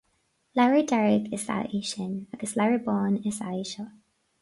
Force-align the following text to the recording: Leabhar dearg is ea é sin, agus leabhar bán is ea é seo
Leabhar 0.55 0.83
dearg 0.91 1.23
is 1.37 1.45
ea 1.57 1.69
é 1.77 1.79
sin, 1.91 2.13
agus 2.33 2.53
leabhar 2.57 2.83
bán 2.87 3.13
is 3.29 3.37
ea 3.47 3.53
é 3.63 3.65
seo 3.71 3.87